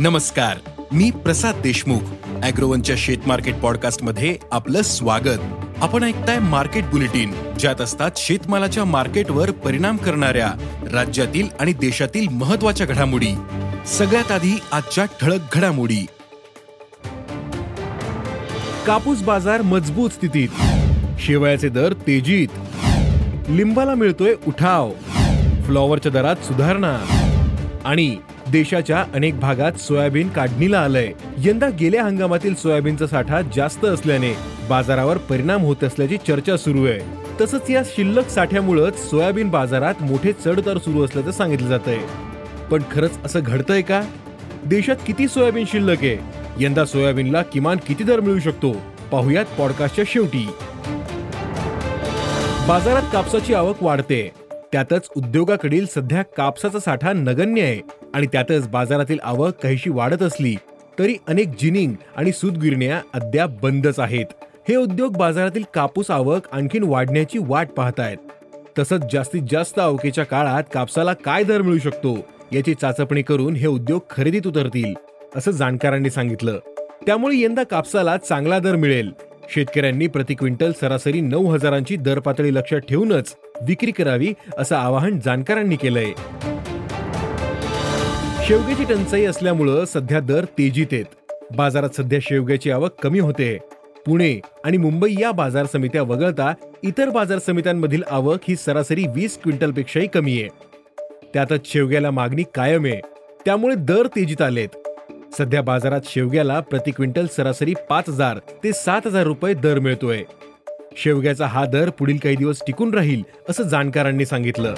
नमस्कार 0.00 0.70
मी 0.92 1.10
प्रसाद 1.10 1.54
देशमुख 1.62 1.98
अॅग्रोवनच्या 2.42 2.96
शेत 2.98 3.18
मार्केट 3.26 3.54
पॉडकास्टमध्ये 3.54 4.36
आपलं 4.52 4.82
स्वागत. 4.82 5.38
आपण 5.82 6.02
ऐकताय 6.02 6.38
मार्केट 6.38 6.84
बुलेटिन 6.84 7.34
ज्यात 7.58 7.80
असतात 7.80 8.10
शेतमालाच्या 8.16 8.84
मार्केटवर 8.84 9.50
परिणाम 9.50 9.96
करणाऱ्या 9.96 10.52
राज्यातील 10.92 11.48
आणि 11.60 11.72
देशातील 11.72 12.28
महत्त्वाच्या 12.28 12.86
घडामोडी. 12.86 13.34
सगळ्यात 13.86 14.32
आधी 14.32 14.60
आजच्या 14.72 15.04
ठळक 15.04 15.40
घडामोडी. 15.52 16.06
कापूस 18.86 19.22
बाजार 19.22 19.62
मजबूत 19.62 20.10
स्थितीत. 20.10 20.48
शेवयाचे 21.18 21.68
दर 21.68 21.92
तेजीत. 21.92 22.48
लिंबाला 23.48 23.94
मिळतोय 23.94 24.34
उठाव. 24.46 24.92
फ्लॉवरच्या 25.66 26.12
दरात 26.12 26.36
सुधारणा. 26.36 27.20
आणि 27.84 28.16
देशाच्या 28.52 29.04
अनेक 29.14 29.40
भागात 29.40 29.72
सोयाबीन 29.72 30.28
काढणीला 30.28 30.80
आलंय. 30.80 31.12
यंदा 31.38 31.68
गेल्या 31.70 32.04
हंगामातील 32.04 32.54
सोयाबीनचा 32.54 33.06
साठा 33.06 33.40
जास्त 33.56 33.84
असल्याने 33.84 34.32
बाजारावर 34.68 35.16
परिणाम 35.16 35.62
होत 35.62 35.84
असल्याची 35.84 36.16
चर्चा 36.16 36.56
सुरू 36.56 36.84
आहे. 36.84 37.00
तसंच 37.40 37.70
या 37.70 37.82
शिल्लक 37.86 38.28
साठ्यामुळेच 38.28 39.10
सोयाबीन 39.10 39.50
बाजारात 39.50 39.94
मोठे 40.00 40.32
चढउतार 40.32 40.78
सुरू 40.78 41.04
असल्याचं 41.04 41.30
सांगितलं 41.30 41.68
जात 41.68 41.88
आहे 41.88 41.98
पण 42.70 42.82
खरंच 42.90 43.18
असं 43.24 43.40
घडतंय 43.42 43.82
का? 43.82 44.02
देशात 44.66 44.96
किती 45.06 45.28
सोयाबीन 45.28 45.64
शिल्लक 45.72 45.98
आहे? 46.02 46.18
यंदा 46.60 46.84
सोयाबीनला 46.84 47.42
किमान 47.42 47.76
किती 47.88 48.04
दर 48.04 48.20
मिळू 48.20 48.38
शकतो? 48.38 48.72
पाहुयात 49.10 49.44
पॉडकास्टच्या 49.58 50.04
शेवटी. 50.08 50.48
बाजारात 52.68 53.02
कापसाची 53.12 53.54
आवक 53.54 53.82
वाढते. 53.82 54.30
त्यातच 54.72 55.08
उद्योगाकडील 55.16 55.86
सध्या 55.86 56.22
कापसाचा 56.22 56.78
साठा 56.78 57.12
नगण्य 57.12 57.62
आहे. 57.62 58.03
आणि 58.14 58.26
त्यातच 58.26 58.68
बाजारातील 58.68 59.18
आवक 59.22 59.54
काहीशी 59.62 59.90
वाढत 59.90 60.22
असली 60.22 60.54
तरी 60.98 61.16
अनेक 61.28 61.48
जिनिंग 61.60 61.92
आणि 62.16 62.32
सूतगिरण्या 62.32 63.00
अद्याप 63.14 63.50
बंदच 63.62 63.98
आहेत. 64.00 64.26
हे 64.68 64.76
उद्योग 64.76 65.16
बाजारातील 65.16 65.62
कापूस 65.74 66.10
आवक 66.10 66.46
आणखीन 66.52 66.84
वाढण्याची 66.84 67.38
वाट 67.40 67.68
पाहतायत. 67.68 68.16
तसंच 68.78 69.12
जास्तीत 69.12 69.42
जास्त 69.50 69.78
आवकेच्या 69.78 70.24
काळात 70.24 70.62
कापसाला 70.74 71.12
काय 71.12 71.42
दर 71.42 71.62
मिळू 71.62 71.78
शकतो 71.78 72.16
याची 72.52 72.74
चाचपणी 72.74 73.22
करून 73.22 73.56
हे 73.56 73.66
उद्योग 73.66 74.00
खरेदीत 74.10 74.46
उतरतील 74.46 74.94
असं 75.36 75.50
जाणकारांनी 75.50 76.10
सांगितलं. 76.10 76.58
त्यामुळे 77.06 77.40
यंदा 77.40 77.62
कापसाला 77.62 78.16
चांगला 78.16 78.58
दर 78.58 78.76
मिळेल. 78.76 79.10
शेतकऱ्यांनी 79.54 80.06
प्रति 80.06 80.34
क्विंटल 80.34 80.72
सरासरी 80.80 81.20
नऊ 81.20 81.46
हजारांची 81.46 81.96
दर 81.96 82.18
पातळी 82.18 82.54
लक्षात 82.54 82.80
ठेवूनच 82.80 83.34
विक्री 83.68 83.90
करावी 83.90 84.32
असं 84.58 84.76
आवाहन 84.76 85.18
जाणकारांनी 85.24 85.76
केलंय. 85.76 86.12
शेवग्याची 88.48 88.84
टंचाई 88.84 89.24
असल्यामुळं 89.24 89.84
सध्या 89.84 90.20
दर 90.20 90.44
तेजीत 90.44 90.86
आहेत. 90.92 91.04
बाजारात 91.56 91.88
सध्या 91.96 92.18
शेवग्याची 92.22 92.70
आवक 92.70 93.00
कमी 93.02 93.18
होते. 93.18 93.58
पुणे 94.06 94.40
आणि 94.64 94.76
मुंबई 94.76 95.14
या 95.20 95.30
बाजार 95.32 95.66
समित्या 95.66 96.02
वगळता 96.02 96.52
इतर 96.82 97.08
बाजार 97.08 97.38
समित्यांमधील 97.38 98.02
आवक 98.10 98.38
ही 98.48 98.56
सरासरी 98.56 99.04
वीस 99.14 99.38
क्विंटलपेक्षाही 99.42 100.06
कमी 100.06 100.40
आहे. 100.40 100.48
त्यातच 101.34 101.60
शेवग्याला 101.64 102.10
मागणी 102.10 102.42
कायम 102.54 102.84
आहे. 102.84 103.00
त्यामुळे 103.44 103.74
दर 103.74 104.06
तेजीत 104.06 104.42
आलेत. 104.42 104.68
सध्या 105.38 105.62
बाजारात 105.62 106.00
शेवग्याला 106.04 106.60
प्रति 106.60 106.90
क्विंटल 106.90 107.26
सरासरी 107.36 107.74
पाच 107.90 108.08
हजार 108.08 108.38
ते 108.64 108.72
सात 108.72 109.06
हजार 109.06 109.24
रुपये 109.24 109.54
दर 109.54 109.78
मिळतोय. 109.78 110.22
शेवग्याचा 110.96 111.46
हा 111.46 111.64
दर 111.64 111.90
पुढील 111.90 112.16
काही 112.16 112.36
दिवस 112.36 112.62
टिकून 112.66 112.94
राहील 112.94 113.22
असं 113.48 113.62
जाणकारांनी 113.62 114.26
सांगितलं. 114.26 114.74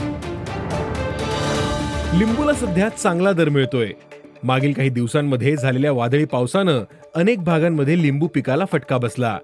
लिंबूला 2.18 2.52
सध्या 2.52 2.88
चांगला 2.88 3.32
दर 3.32 3.48
मिळतोय. 3.48 3.90
मागील 4.42 4.72
काही 4.72 4.88
दिवसांमध्ये 4.88 5.56
झालेल्या 5.56 5.92
वादळी 5.92 6.24
पावसानं 6.24 6.84
अनेक 7.14 7.44
भागांमध्ये 7.44 8.02
लिंबू 8.02 8.26
पिकाला 8.26 8.64
फटका 8.72 8.98
बसला. 8.98 9.38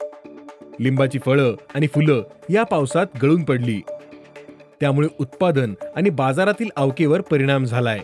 लिंबाची 0.80 1.18
फळं 1.18 1.54
आणि 1.74 1.86
फुलं 1.86 2.22
या 2.50 2.62
पावसात 2.62 3.06
गळून 3.22 3.44
पडली. 3.44 3.80
त्यामुळे 4.80 5.08
उत्पादन 5.20 5.74
आणि 5.96 6.10
बाजारातील 6.10 6.68
आवकेवर 6.76 7.20
परिणाम 7.20 7.64
झालाय. 7.64 8.00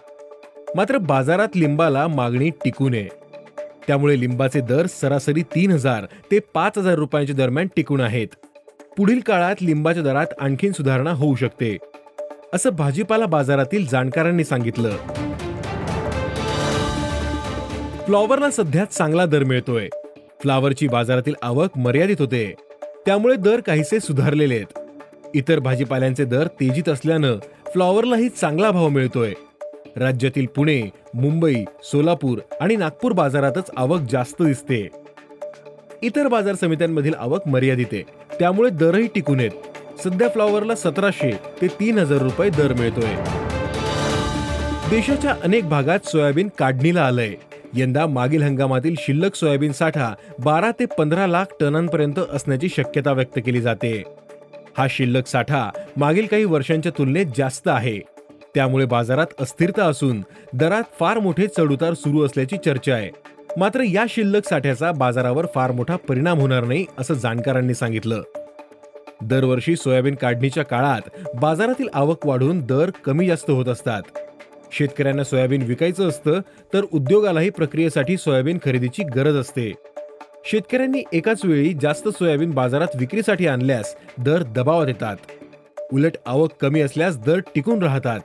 मात्र 0.76 0.96
बाजारात 0.96 1.56
लिंबाला 1.56 2.06
मागणी 2.08 2.50
टिकू 2.50 2.88
नये 2.88 3.08
त्यामुळे 3.86 4.20
लिंबाचे 4.20 4.60
दर 4.60 4.86
सरासरी 4.86 5.42
तीन 5.42 5.70
हजार 5.70 6.04
ते 6.30 6.38
पाच 6.54 6.78
हजार 6.78 6.94
रुपयांच्या 6.94 7.36
दरम्यान 7.36 7.66
टिकून 7.76 8.00
आहेत. 8.00 8.28
पुढील 8.96 9.20
काळात 9.20 9.62
लिंबाच्या 9.62 10.02
दरात 10.02 10.26
आणखीन 10.38 10.72
सुधारणा 10.72 11.10
होऊ 11.10 11.34
शकते. 11.34 11.76
असं 12.54 12.70
भाजीपाला 12.70 13.26
बाजारातील 13.26 13.86
जाणकारांनी 13.86 14.44
सांगितलं. 14.44 14.91
फ्लॉवरला 18.06 18.50
सध्या 18.50 18.84
चांगला 18.84 19.26
दर 19.26 19.44
मिळतोय. 19.44 19.88
फ्लावरची 20.41 20.88
बाजारातील 20.88 21.34
आवक 21.42 21.78
मर्यादित 21.78 22.16
होते. 22.19 22.54
त्यामुळे 23.06 23.37
दर 23.37 23.60
काहीसे 23.60 24.00
सुधारलेले 24.00 24.54
आहेत. 24.54 24.78
इतर 25.34 25.58
भाजीपाल्यांचे 25.58 26.25
दर 26.25 26.47
तेजीत 26.47 26.88
असल्यानं 26.88 27.37
फ्लॉवरलाही 27.66 28.28
चांगला 28.28 28.70
भाव 28.70 28.88
मिळतोय. 28.88 29.34
राज्यातील 29.97 30.47
पुणे 30.47 30.82
मुंबई 31.14 31.64
सोलापूर 31.82 32.38
आणि 32.60 32.76
नागपूर 32.76 33.12
बाजारातच 33.12 33.70
आवक 33.76 34.00
जास्त 34.10 34.42
दिसते. 34.42 34.88
इतर 36.03 36.28
बाजार 36.28 36.54
समित्यांमधील 36.54 37.14
आवक 37.19 37.48
मर्यादित 37.48 37.87
आहे. 37.92 38.03
त्यामुळे 38.38 38.70
दरही 38.70 39.08
टिकून 39.14 39.38
आहेत. 39.38 39.50
सध्या 40.04 40.28
फ्लॉवरला 40.28 40.75
सतराशे 40.75 41.31
ते 41.62 41.66
तीन 41.66 41.98
हजार 41.98 42.19
रुपये 42.19 42.50
दर 42.50 42.72
मिळतोय. 42.72 43.14
देशाच्या 44.91 45.34
अनेक 45.42 45.69
भागात 45.69 45.98
सोयाबीन 46.06 46.48
काढणीला 46.59 47.06
आलंय. 47.06 47.34
यंदा 47.75 48.06
मागील 48.06 48.42
हंगामातील 48.42 48.94
शिल्लक 48.98 49.34
सोयाबीन 49.34 49.72
साठा 49.72 50.14
बारा 50.44 50.70
ते 50.70 50.84
पंधरा 50.84 51.26
लाख 51.26 51.44
टनांपर्यंत 51.60 52.19
असण्याची 52.32 52.69
शक्यता 52.69 53.12
व्यक्त 53.12 53.38
केली 53.47 53.60
जाते. 53.60 54.03
हा 54.78 54.87
शिल्लक 54.91 55.26
साठा 55.26 55.70
मागील 55.97 56.26
काही 56.26 56.44
वर्षांच्या 56.44 56.92
तुलनेत 56.98 57.26
जास्त 57.37 57.69
आहे. 57.69 57.98
त्यामुळे 58.54 58.84
बाजारात 58.84 59.26
अस्थिरता 59.41 59.84
असून 59.84 60.22
दरात 60.53 60.82
फार 61.00 61.19
मोठे 61.19 61.47
चढउतार 61.47 61.94
सुरू 61.94 62.26
असल्याची 62.26 62.56
चर्चा 62.56 62.94
आहे. 62.94 63.10
मात्र 63.56 63.81
या 63.81 64.04
शिल्लक 64.08 64.48
साठ्याचा 64.48 64.92
बाजारावर 64.92 65.47
फार 65.54 65.72
मोठा 65.72 65.97
परिणाम 65.97 66.38
होणार 66.38 66.64
नाही 66.64 66.87
असं 66.98 67.14
जाणकारांनी 67.14 67.75
सांगितलं. 67.75 68.22
दरवर्षी 69.24 69.76
सोयाबीन 69.76 70.14
काढणीच्या 70.14 70.64
काळात 70.64 71.00
बाजारातील 71.34 71.88
आवक 71.94 72.26
वाढून 72.26 72.60
दर 72.60 72.90
कमी 73.04 73.26
जास्त 73.26 73.50
होत 73.50 73.66
असतात. 73.66 74.02
शेतकऱ्यांना 74.72 75.24
सोयाबीन 75.24 75.62
विकायचं 75.62 76.08
असतं 76.08 76.40
तर 76.74 76.84
उद्योगालाही 76.92 77.50
प्रक्रियेसाठी 77.50 78.16
सोयाबीन 78.16 78.58
खरेदीची 78.64 79.02
गरज 79.02 79.36
असते. 79.36 79.72
शेतकऱ्यांनी 80.44 81.02
एकाच 81.12 81.44
वेळी 81.44 81.74
जास्त 81.82 82.08
सोयाबीन 82.08 82.50
बाजारात 82.50 82.88
विक्रीसाठी 82.94 83.46
आणल्यास 83.46 83.96
दर 84.19 84.43
दबावात 84.43 84.87
येतात. 84.88 85.16
उलट 85.93 86.12
आवक 86.26 86.50
कमी 86.60 86.81
असल्यास 86.81 87.19
दर 87.19 87.38
टिकून 87.38 87.82
राहतात. 87.82 88.20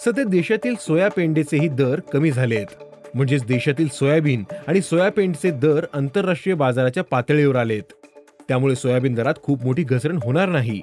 सध्या 0.00 0.24
देशातील 0.24 0.74
सोया 0.80 1.08
पेंडेचेही 1.08 1.68
दर 1.68 2.00
कमी 2.00 2.30
झालेत. 2.30 2.66
म्हणजेच 3.14 3.44
देशातील 3.44 3.88
सोयाबीन 3.88 4.44
आणि 4.66 4.80
सोया 4.80 5.08
पेंडचे 5.10 5.50
दर 5.50 5.84
आंतरराष्ट्रीय 5.92 6.56
बाजाराच्या 6.56 7.04
पातळीवर 7.04 7.56
आलेत. 7.56 8.05
त्यामुळे 8.48 8.76
सोयाबीन 8.76 9.14
दरात 9.14 9.34
खूप 9.42 9.64
मोठी 9.64 9.82
घसरण 9.82 10.18
होणार 10.22 10.48
नाही. 10.48 10.80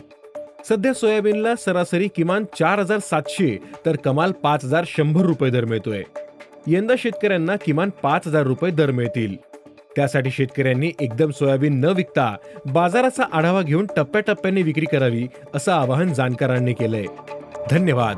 सध्या 0.70 0.94
सोयाबीनला 0.94 1.56
सरासरी 1.56 2.08
किमान 2.08 2.46
चार 2.60 2.80
हजार 2.80 3.00
सातशे 3.00 3.58
तर 3.86 3.96
कमाल 3.96 4.32
पाच 4.32 4.66
हजार 4.66 4.84
शंभर 4.88 5.26
रुपये 5.26 5.50
दर 5.50 5.66
मिळतोय. 5.66 6.04
यंदा 6.68 6.94
शेतकऱ्यांना 6.98 7.56
किमान 7.56 7.90
पाच 7.90 8.28
हजार 8.28 8.44
रुपये 8.44 8.72
दर 8.72 8.92
मिळतील. 8.92 9.36
त्यासाठी 9.96 10.32
शेतकऱ्यांनी 10.32 10.92
एकदम 11.00 11.32
सोयाबीन 11.32 11.80
न 11.80 11.86
विकता 11.86 12.36
बाजाराचा 12.66 13.24
आढावा 13.34 13.62
घेऊन 13.62 13.88
टप्प्याटप्प्याने 13.96 14.62
विक्री 14.62 14.86
करावी 14.86 15.28
असं 15.56 15.72
आवाहन 15.72 16.14
जाणकारांनी 16.14 16.74
केलंय. 16.74 17.06
धन्यवाद. 17.72 18.18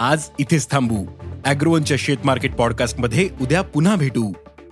आज 0.00 0.28
इथेच 0.38 0.70
थांबू. 0.70 1.06
अॅग्रोवनच्या 1.44 1.96
शेत 2.00 2.16
मार्केट 2.24 2.54
पॉडकास्टमध्ये 2.54 3.28
उद्या 3.40 3.62
पुन्हा 3.62 3.96
भेटू. 3.96 4.32